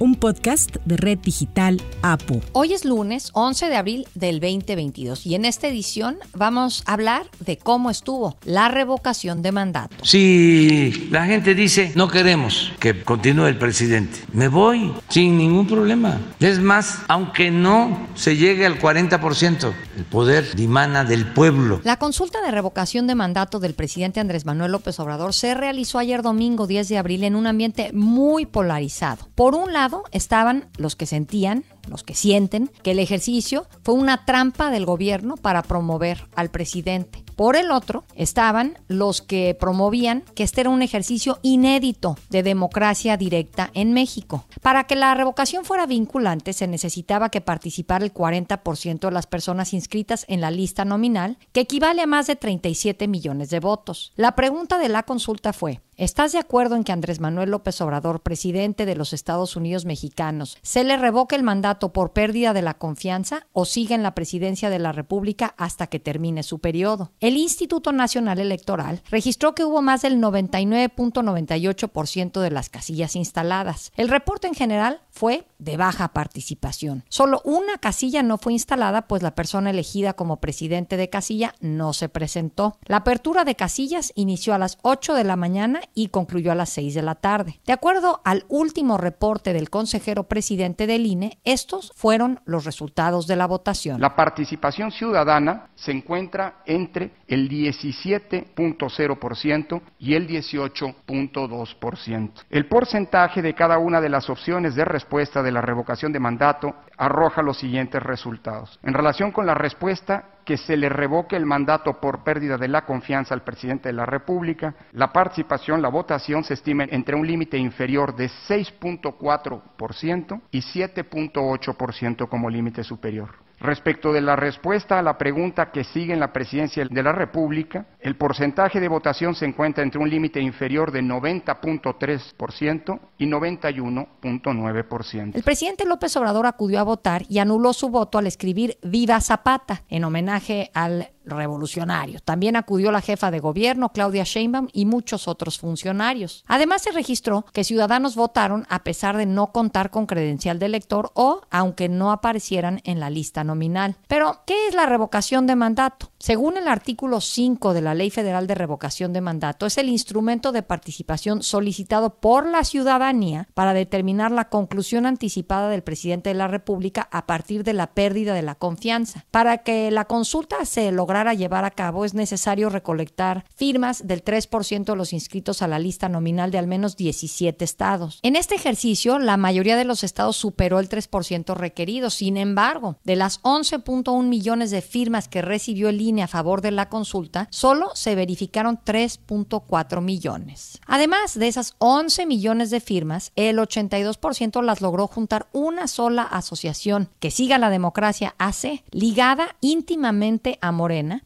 [0.00, 2.40] un podcast de Red Digital APU.
[2.52, 7.26] Hoy es lunes 11 de abril del 2022 y en esta edición vamos a hablar
[7.40, 9.94] de cómo estuvo la revocación de mandato.
[10.02, 16.18] Si la gente dice no queremos que continúe el presidente, me voy sin ningún problema.
[16.40, 21.82] Es más, aunque no se llegue al 40%, el poder dimana del pueblo.
[21.84, 26.22] La consulta de revocación de mandato del presidente Andrés Manuel López Obrador se realizó ayer
[26.22, 29.28] domingo 10 de abril en un ambiente muy polarizado.
[29.34, 34.24] Por un lado, estaban los que sentían, los que sienten, que el ejercicio fue una
[34.24, 37.24] trampa del gobierno para promover al presidente.
[37.40, 43.16] Por el otro, estaban los que promovían que este era un ejercicio inédito de democracia
[43.16, 44.44] directa en México.
[44.60, 49.72] Para que la revocación fuera vinculante, se necesitaba que participara el 40% de las personas
[49.72, 54.12] inscritas en la lista nominal, que equivale a más de 37 millones de votos.
[54.16, 58.20] La pregunta de la consulta fue, ¿Estás de acuerdo en que Andrés Manuel López Obrador,
[58.20, 62.74] presidente de los Estados Unidos mexicanos, se le revoque el mandato por pérdida de la
[62.74, 67.12] confianza o siga en la presidencia de la República hasta que termine su periodo?
[67.20, 73.92] El Instituto Nacional Electoral registró que hubo más del 99.98% de las casillas instaladas.
[73.96, 77.04] El reporte en general fue de baja participación.
[77.08, 81.92] Solo una casilla no fue instalada, pues la persona elegida como presidente de casilla no
[81.92, 82.76] se presentó.
[82.86, 86.70] La apertura de casillas inició a las 8 de la mañana y concluyó a las
[86.70, 87.60] 6 de la tarde.
[87.66, 93.36] De acuerdo al último reporte del consejero presidente del INE, estos fueron los resultados de
[93.36, 94.00] la votación.
[94.00, 102.30] La participación ciudadana se encuentra entre el 17.0% y el 18.2%.
[102.50, 106.74] El porcentaje de cada una de las opciones de respuesta de la revocación de mandato
[106.96, 108.80] arroja los siguientes resultados.
[108.82, 112.84] En relación con la respuesta que se le revoque el mandato por pérdida de la
[112.84, 117.56] confianza al presidente de la República, la participación, la votación se estima entre un límite
[117.56, 123.49] inferior de 6.4% y 7.8% como límite superior.
[123.60, 127.84] Respecto de la respuesta a la pregunta que sigue en la presidencia de la República,
[128.00, 135.36] el porcentaje de votación se encuentra entre un límite inferior de 90.3% y 91.9%.
[135.36, 139.82] El presidente López Obrador acudió a votar y anuló su voto al escribir Viva Zapata
[139.90, 142.20] en homenaje al revolucionario.
[142.20, 146.44] También acudió la jefa de gobierno, Claudia Sheinbaum, y muchos otros funcionarios.
[146.46, 151.10] Además, se registró que ciudadanos votaron a pesar de no contar con credencial de elector
[151.14, 153.96] o aunque no aparecieran en la lista nominal.
[154.08, 156.10] Pero, ¿qué es la revocación de mandato?
[156.18, 160.52] Según el artículo 5 de la Ley Federal de Revocación de Mandato, es el instrumento
[160.52, 166.48] de participación solicitado por la ciudadanía para determinar la conclusión anticipada del presidente de la
[166.48, 169.24] República a partir de la pérdida de la confianza.
[169.30, 174.24] Para que la consulta se lograra a llevar a cabo es necesario recolectar firmas del
[174.24, 178.18] 3% de los inscritos a la lista nominal de al menos 17 estados.
[178.22, 182.10] En este ejercicio, la mayoría de los estados superó el 3% requerido.
[182.10, 186.70] Sin embargo, de las 11.1 millones de firmas que recibió el INE a favor de
[186.70, 190.80] la consulta, solo se verificaron 3.4 millones.
[190.86, 197.08] Además de esas 11 millones de firmas, el 82% las logró juntar una sola asociación
[197.18, 200.72] que siga la democracia AC, ligada íntimamente a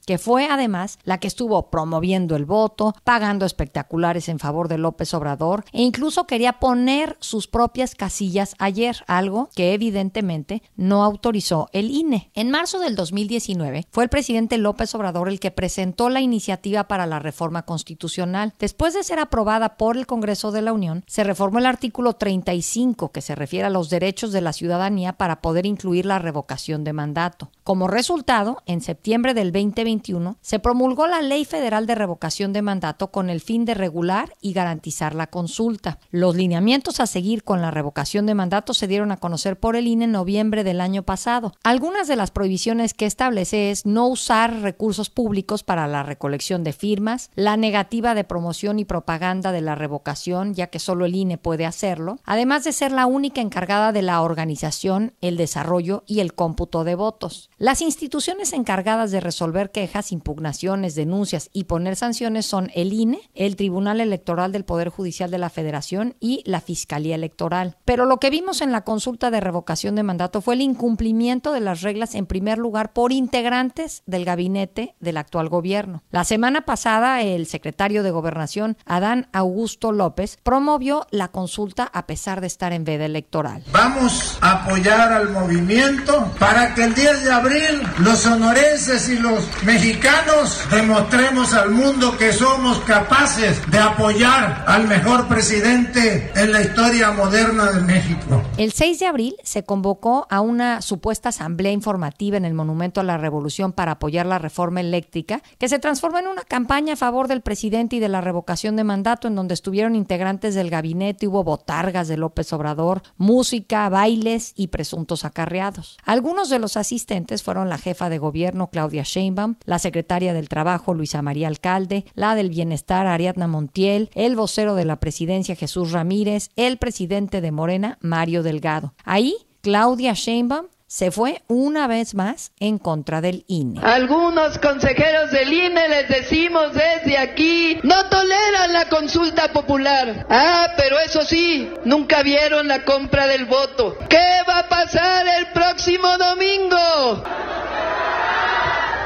[0.07, 5.13] Que fue además la que estuvo promoviendo el voto, pagando espectaculares en favor de López
[5.15, 11.91] Obrador e incluso quería poner sus propias casillas ayer, algo que evidentemente no autorizó el
[11.91, 12.31] INE.
[12.35, 17.07] En marzo del 2019 fue el presidente López Obrador el que presentó la iniciativa para
[17.07, 18.55] la reforma constitucional.
[18.59, 23.13] Después de ser aprobada por el Congreso de la Unión, se reformó el artículo 35
[23.13, 26.93] que se refiere a los derechos de la ciudadanía para poder incluir la revocación de
[26.93, 27.51] mandato.
[27.63, 32.63] Como resultado, en septiembre del 20 2021 se promulgó la Ley Federal de Revocación de
[32.63, 35.99] Mandato con el fin de regular y garantizar la consulta.
[36.11, 39.87] Los lineamientos a seguir con la revocación de mandato se dieron a conocer por el
[39.87, 41.53] INE en noviembre del año pasado.
[41.63, 46.73] Algunas de las prohibiciones que establece es no usar recursos públicos para la recolección de
[46.73, 51.39] firmas, la negativa de promoción y propaganda de la revocación, ya que solo el INE
[51.39, 56.35] puede hacerlo, además de ser la única encargada de la organización, el desarrollo y el
[56.35, 57.51] cómputo de votos.
[57.59, 63.57] Las instituciones encargadas de resolver quejas, impugnaciones, denuncias y poner sanciones son el INE, el
[63.57, 67.77] Tribunal Electoral del Poder Judicial de la Federación y la Fiscalía Electoral.
[67.85, 71.61] Pero lo que vimos en la consulta de revocación de mandato fue el incumplimiento de
[71.61, 76.03] las reglas en primer lugar por integrantes del gabinete del actual gobierno.
[76.11, 82.41] La semana pasada el secretario de Gobernación, Adán Augusto López, promovió la consulta a pesar
[82.41, 83.63] de estar en veda electoral.
[83.73, 89.44] Vamos a apoyar al movimiento para que el 10 de abril los sonorenses y los
[89.65, 97.11] mexicanos demostremos al mundo que somos capaces de apoyar al mejor presidente en la historia
[97.13, 98.43] moderna de México.
[98.57, 103.05] El 6 de abril se convocó a una supuesta asamblea informativa en el Monumento a
[103.05, 107.29] la Revolución para apoyar la reforma eléctrica, que se transformó en una campaña a favor
[107.29, 111.45] del presidente y de la revocación de mandato, en donde estuvieron integrantes del gabinete, hubo
[111.45, 115.99] botargas de López Obrador, música, bailes y presuntos acarreados.
[116.05, 119.34] Algunos de los asistentes fueron la jefa de gobierno Claudia Sheinbaum,
[119.65, 124.85] la secretaria del Trabajo Luisa María Alcalde, la del Bienestar Ariadna Montiel, el vocero de
[124.85, 128.95] la presidencia Jesús Ramírez, el presidente de Morena Mario Delgado.
[129.05, 133.81] Ahí Claudia Sheinbaum se fue una vez más en contra del INE.
[133.83, 140.25] Algunos consejeros del INE les decimos desde aquí, no toleran la consulta popular.
[140.31, 143.97] Ah, pero eso sí, nunca vieron la compra del voto.
[144.09, 147.25] ¿Qué va a pasar el próximo domingo?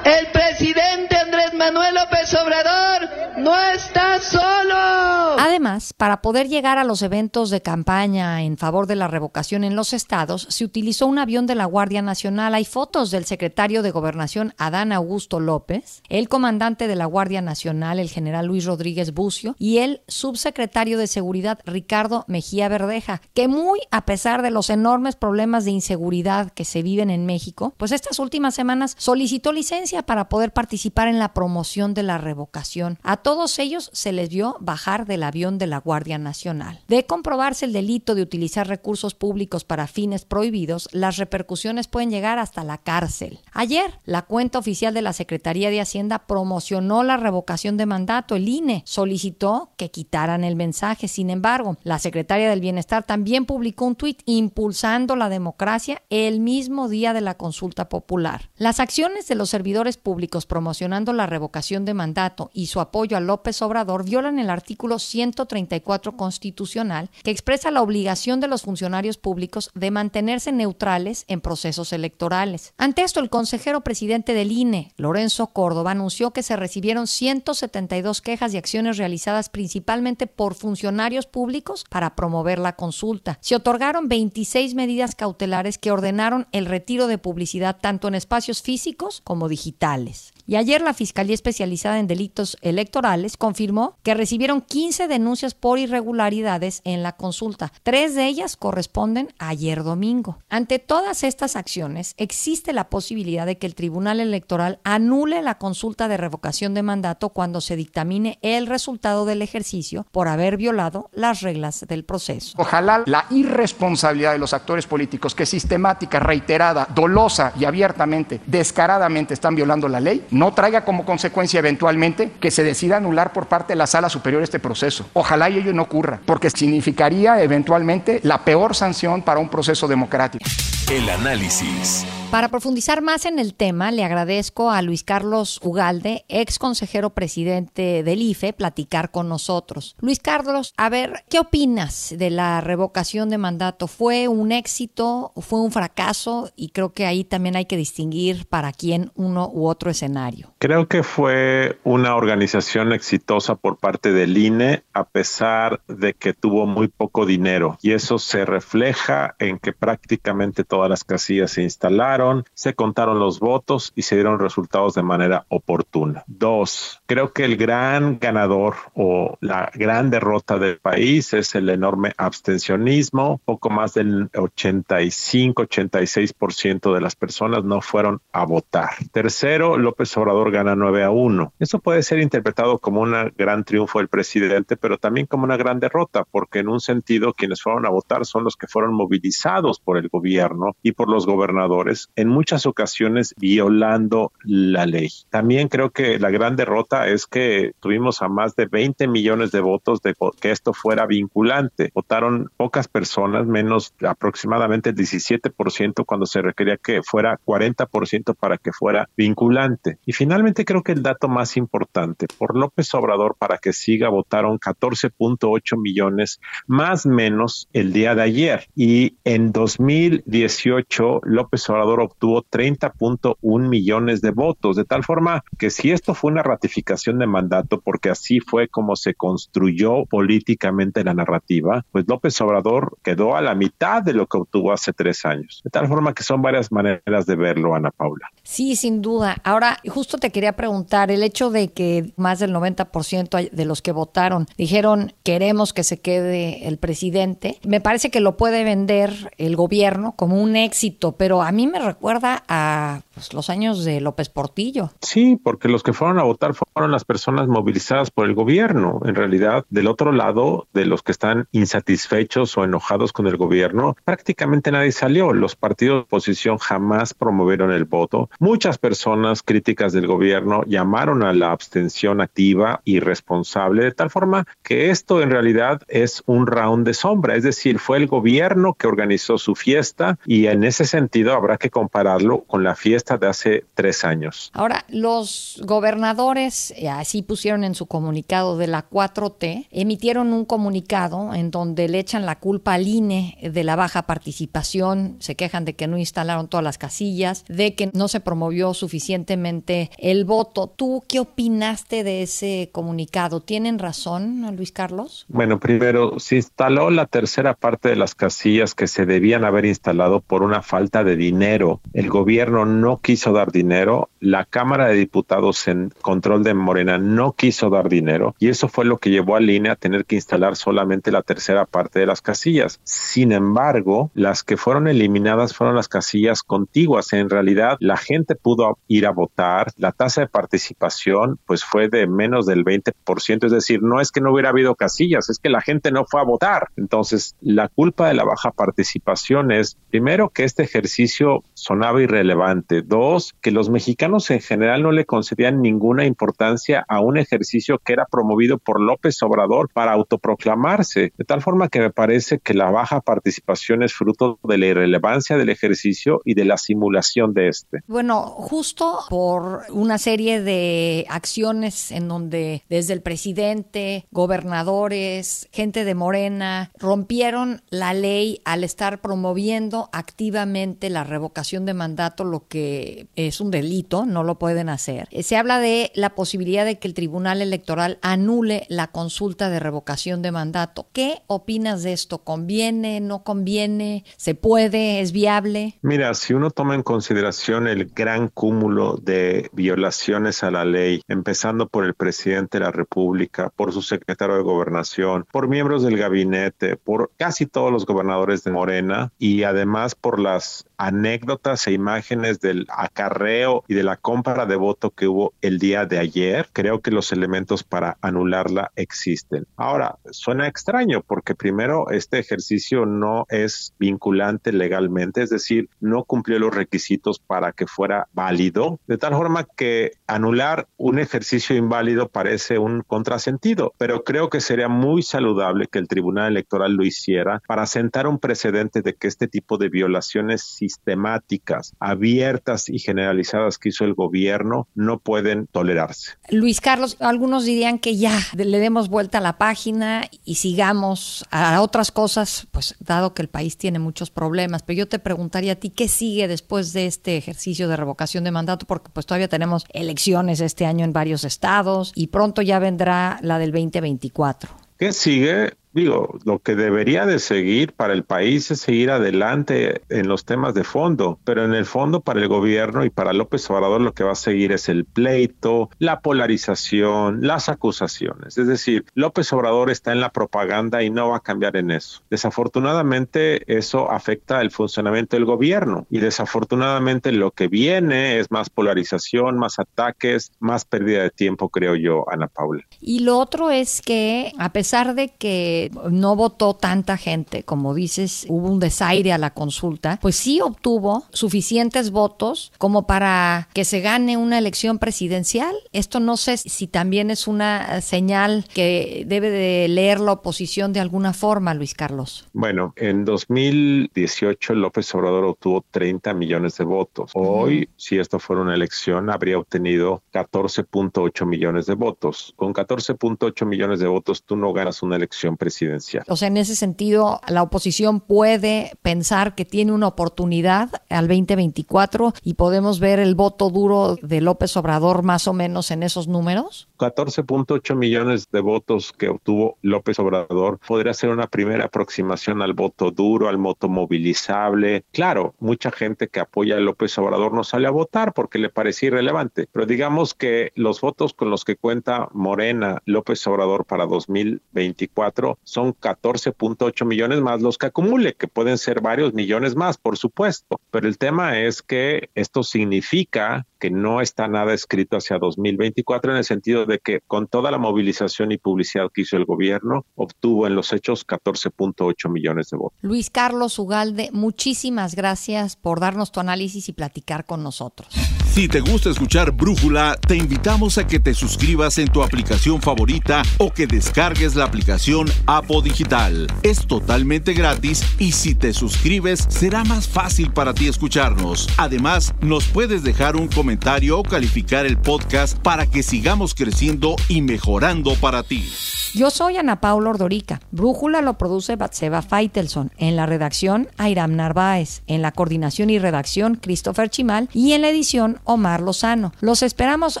[0.06, 3.08] El presidente Andrés Manuel López Obrador
[3.38, 5.36] no está solo.
[5.38, 9.74] Además, para poder llegar a los eventos de campaña en favor de la revocación en
[9.74, 12.54] los estados, se utilizó un avión de la Guardia Nacional.
[12.54, 17.98] Hay fotos del secretario de Gobernación Adán Augusto López, el comandante de la Guardia Nacional,
[17.98, 23.80] el general Luis Rodríguez Bucio, y el subsecretario de Seguridad Ricardo Mejía Verdeja, que muy
[23.90, 28.20] a pesar de los enormes problemas de inseguridad que se viven en México, pues estas
[28.20, 32.98] últimas semanas solicitó licencia para poder participar en la promoción de la revocación.
[33.02, 36.80] A todos ellos se les vio bajar del avión de la Guardia Nacional.
[36.88, 42.38] De comprobarse el delito de utilizar recursos públicos para fines prohibidos, las repercusiones pueden llegar
[42.38, 43.40] hasta la cárcel.
[43.52, 48.36] Ayer, la cuenta oficial de la Secretaría de Hacienda promocionó la revocación de mandato.
[48.36, 51.08] El INE solicitó que quitaran el mensaje.
[51.08, 56.88] Sin embargo, la Secretaria del Bienestar también publicó un tuit impulsando la democracia el mismo
[56.88, 58.50] día de la consulta popular.
[58.56, 63.20] Las acciones de los servidores públicos promocionando la revocación de mandato y su apoyo a
[63.20, 69.70] López Obrador violan el artículo 134 constitucional que expresa la obligación de los funcionarios públicos
[69.74, 72.74] de mantenerse neutrales en procesos electorales.
[72.76, 78.52] Ante esto, el consejero presidente del INE, Lorenzo Córdoba, anunció que se recibieron 172 quejas
[78.52, 83.38] y acciones realizadas principalmente por funcionarios públicos para promover la consulta.
[83.40, 89.20] Se otorgaron 26 medidas cautelares que ordenaron el retiro de publicidad tanto en espacios físicos
[89.24, 95.54] como digitales y ayer la Fiscalía Especializada en Delitos Electorales confirmó que recibieron 15 denuncias
[95.54, 97.72] por irregularidades en la consulta.
[97.82, 100.38] Tres de ellas corresponden a ayer domingo.
[100.48, 106.08] Ante todas estas acciones, existe la posibilidad de que el Tribunal Electoral anule la consulta
[106.08, 111.40] de revocación de mandato cuando se dictamine el resultado del ejercicio por haber violado las
[111.40, 112.54] reglas del proceso.
[112.58, 119.54] Ojalá la irresponsabilidad de los actores políticos que sistemática, reiterada, dolosa y abiertamente, descaradamente están
[119.54, 123.76] violando la ley, no traiga como consecuencia eventualmente que se decida anular por parte de
[123.76, 125.06] la sala superior este proceso.
[125.14, 130.44] Ojalá y ello no ocurra, porque significaría eventualmente la peor sanción para un proceso democrático.
[130.88, 132.06] El análisis.
[132.30, 138.02] Para profundizar más en el tema, le agradezco a Luis Carlos Ugalde, ex consejero presidente
[138.02, 139.94] del IFE, platicar con nosotros.
[140.00, 143.86] Luis Carlos, a ver, ¿qué opinas de la revocación de mandato?
[143.86, 145.32] ¿Fue un éxito?
[145.36, 146.50] ¿Fue un fracaso?
[146.56, 150.52] Y creo que ahí también hay que distinguir para quién uno u otro escenario.
[150.58, 156.66] Creo que fue una organización exitosa por parte del INE, a pesar de que tuvo
[156.66, 157.78] muy poco dinero.
[157.82, 163.40] Y eso se refleja en que prácticamente todas las casillas se instalaron se contaron los
[163.40, 166.22] votos y se dieron resultados de manera oportuna.
[166.26, 172.12] Dos, creo que el gran ganador o la gran derrota del país es el enorme
[172.18, 173.40] abstencionismo.
[173.46, 178.90] Poco más del 85-86% de las personas no fueron a votar.
[179.12, 181.54] Tercero, López Obrador gana 9 a 1.
[181.58, 185.80] Eso puede ser interpretado como un gran triunfo del presidente, pero también como una gran
[185.80, 189.96] derrota, porque en un sentido quienes fueron a votar son los que fueron movilizados por
[189.96, 195.08] el gobierno y por los gobernadores en muchas ocasiones violando la ley.
[195.30, 199.60] También creo que la gran derrota es que tuvimos a más de 20 millones de
[199.60, 201.90] votos de que esto fuera vinculante.
[201.94, 208.72] Votaron pocas personas, menos aproximadamente el 17% cuando se requería que fuera 40% para que
[208.72, 209.98] fuera vinculante.
[210.06, 214.58] Y finalmente creo que el dato más importante, por López Obrador para que siga votaron
[214.58, 222.42] 14.8 millones más menos el día de ayer y en 2010 2018 López Obrador obtuvo
[222.42, 227.80] 30.1 millones de votos, de tal forma que si esto fue una ratificación de mandato,
[227.80, 233.54] porque así fue como se construyó políticamente la narrativa, pues López Obrador quedó a la
[233.54, 235.60] mitad de lo que obtuvo hace tres años.
[235.64, 238.30] De tal forma que son varias maneras de verlo, Ana Paula.
[238.42, 239.36] Sí, sin duda.
[239.44, 243.92] Ahora, justo te quería preguntar, el hecho de que más del 90% de los que
[243.92, 249.56] votaron dijeron queremos que se quede el presidente, me parece que lo puede vender el
[249.56, 254.28] gobierno como un éxito, pero a mí me recuerda a pues, los años de López
[254.28, 254.90] Portillo.
[255.00, 259.00] Sí, porque los que fueron a votar fueron las personas movilizadas por el gobierno.
[259.04, 263.96] En realidad, del otro lado, de los que están insatisfechos o enojados con el gobierno,
[264.04, 265.32] prácticamente nadie salió.
[265.32, 268.28] Los partidos de oposición jamás promovieron el voto.
[268.38, 274.46] Muchas personas críticas del gobierno llamaron a la abstención activa y responsable, de tal forma
[274.62, 278.86] que esto en realidad es un round de sombra, es decir, fue el gobierno que
[278.86, 283.64] organizó su fiesta y en ese sentido habrá que compararlo con la fiesta de hace
[283.72, 284.50] tres años.
[284.52, 291.32] Ahora, los gobernadores, eh, así pusieron en su comunicado de la 4T, emitieron un comunicado
[291.32, 295.74] en donde le echan la culpa al INE de la baja participación, se quejan de
[295.74, 300.66] que no instalaron todas las casillas, de que no se promovió suficientemente el voto.
[300.66, 303.40] ¿Tú qué opinaste de ese comunicado?
[303.40, 305.24] ¿Tienen razón, Luis Carlos?
[305.28, 310.20] Bueno, primero, se instaló la tercera parte de las casillas que se debían haber instalado
[310.26, 311.80] por una falta de dinero.
[311.92, 317.32] El gobierno no quiso dar dinero, la Cámara de Diputados en control de Morena no
[317.32, 320.56] quiso dar dinero y eso fue lo que llevó al INE a tener que instalar
[320.56, 322.80] solamente la tercera parte de las casillas.
[322.84, 327.12] Sin embargo, las que fueron eliminadas fueron las casillas contiguas.
[327.12, 332.06] En realidad, la gente pudo ir a votar, la tasa de participación pues fue de
[332.06, 335.60] menos del 20%, es decir, no es que no hubiera habido casillas, es que la
[335.60, 336.68] gente no fue a votar.
[336.76, 343.34] Entonces, la culpa de la baja participación es, primero, que este ejercicio sonaba irrelevante, dos,
[343.40, 348.06] que los mexicanos en general no le concedían ninguna importancia a un ejercicio que era
[348.10, 353.00] promovido por López Obrador para autoproclamarse, de tal forma que me parece que la baja
[353.00, 357.80] participación es fruto de la irrelevancia del ejercicio y de la simulación de este.
[357.86, 365.94] Bueno, justo por una serie de acciones en donde desde el presidente, gobernadores, gente de
[365.94, 373.40] Morena rompieron la ley al estar promoviendo activamente la revocación de mandato, lo que es
[373.40, 375.08] un delito, no lo pueden hacer.
[375.22, 380.20] Se habla de la posibilidad de que el Tribunal Electoral anule la consulta de revocación
[380.20, 380.86] de mandato.
[380.92, 382.18] ¿Qué opinas de esto?
[382.18, 383.00] ¿Conviene?
[383.00, 384.04] ¿No conviene?
[384.18, 385.00] ¿Se puede?
[385.00, 385.78] ¿Es viable?
[385.80, 391.68] Mira, si uno toma en consideración el gran cúmulo de violaciones a la ley, empezando
[391.68, 396.76] por el presidente de la República, por su secretario de Gobernación, por miembros del gabinete,
[396.76, 402.66] por casi todos los gobernadores de Morena y además por las anécdotas e imágenes del
[402.68, 406.90] acarreo y de la compra de voto que hubo el día de ayer, creo que
[406.90, 409.46] los elementos para anularla existen.
[409.56, 416.38] Ahora, suena extraño porque primero este ejercicio no es vinculante legalmente, es decir, no cumplió
[416.38, 422.58] los requisitos para que fuera válido, de tal forma que anular un ejercicio inválido parece
[422.58, 427.66] un contrasentido, pero creo que sería muy saludable que el Tribunal Electoral lo hiciera para
[427.66, 433.84] sentar un precedente de que este tipo de violaciones sistemáticas, abiertas y generalizadas que hizo
[433.84, 436.12] el gobierno no pueden tolerarse.
[436.30, 441.60] Luis Carlos, algunos dirían que ya le demos vuelta a la página y sigamos a
[441.60, 445.56] otras cosas, pues dado que el país tiene muchos problemas, pero yo te preguntaría a
[445.56, 449.66] ti qué sigue después de este ejercicio de revocación de mandato, porque pues todavía tenemos
[449.74, 454.48] elecciones este año en varios estados y pronto ya vendrá la del 2024.
[454.78, 455.52] ¿Qué sigue?
[455.76, 460.54] Digo, lo que debería de seguir para el país es seguir adelante en los temas
[460.54, 464.02] de fondo, pero en el fondo para el gobierno y para López Obrador lo que
[464.02, 468.38] va a seguir es el pleito, la polarización, las acusaciones.
[468.38, 472.00] Es decir, López Obrador está en la propaganda y no va a cambiar en eso.
[472.08, 479.38] Desafortunadamente eso afecta el funcionamiento del gobierno y desafortunadamente lo que viene es más polarización,
[479.38, 482.64] más ataques, más pérdida de tiempo, creo yo, Ana Paula.
[482.80, 488.26] Y lo otro es que a pesar de que no votó tanta gente, como dices,
[488.28, 493.80] hubo un desaire a la consulta, pues sí obtuvo suficientes votos como para que se
[493.80, 495.54] gane una elección presidencial.
[495.72, 500.80] Esto no sé si también es una señal que debe de leer la oposición de
[500.80, 502.26] alguna forma, Luis Carlos.
[502.32, 507.10] Bueno, en 2018 López Obrador obtuvo 30 millones de votos.
[507.14, 512.32] Hoy, si esto fuera una elección, habría obtenido 14.8 millones de votos.
[512.36, 516.04] Con 14.8 millones de votos tú no ganas una elección presidencial presidencial.
[516.08, 522.12] O sea, en ese sentido, la oposición puede pensar que tiene una oportunidad al 2024
[522.22, 526.68] y podemos ver el voto duro de López Obrador más o menos en esos números.
[526.78, 532.90] 14.8 millones de votos que obtuvo López Obrador podría ser una primera aproximación al voto
[532.90, 534.84] duro, al voto movilizable.
[534.92, 538.88] Claro, mucha gente que apoya a López Obrador no sale a votar porque le parecía
[538.88, 545.38] irrelevante, pero digamos que los votos con los que cuenta Morena López Obrador para 2024
[545.46, 550.60] son 14.8 millones más los que acumule, que pueden ser varios millones más, por supuesto.
[550.72, 556.18] Pero el tema es que esto significa que no está nada escrito hacia 2024 en
[556.18, 560.46] el sentido de que con toda la movilización y publicidad que hizo el gobierno, obtuvo
[560.46, 562.78] en los hechos 14.8 millones de votos.
[562.82, 567.88] Luis Carlos Ugalde, muchísimas gracias por darnos tu análisis y platicar con nosotros.
[568.36, 573.22] Si te gusta escuchar Brújula, te invitamos a que te suscribas en tu aplicación favorita
[573.38, 576.26] o que descargues la aplicación Apo Digital.
[576.42, 581.48] Es totalmente gratis y si te suscribes será más fácil para ti escucharnos.
[581.56, 587.22] Además, nos puedes dejar un comentario o calificar el podcast para que sigamos creciendo y
[587.22, 588.44] mejorando para ti.
[588.92, 590.40] Yo soy Ana Paula Ordorica.
[590.50, 592.72] Brújula lo produce Batseba Feitelson.
[592.78, 594.82] En la redacción, Airam Narváez.
[594.86, 597.28] En la coordinación y redacción, Christopher Chimal.
[597.34, 599.12] Y en la edición, Omar Lozano.
[599.20, 600.00] Los esperamos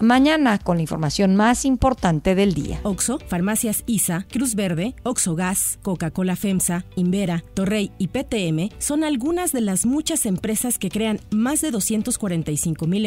[0.00, 2.80] mañana con la información más importante del día.
[2.82, 9.52] Oxo, Farmacias ISA, Cruz Verde, Oxo Gas, Coca-Cola FEMSA, Invera, Torrey y PTM son algunas
[9.52, 13.06] de las muchas empresas que crean más de 245 mil